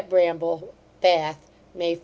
BRAMBLE 0.09 0.73
BATH, 1.01 1.37
May 1.75 1.95
5. 1.95 1.99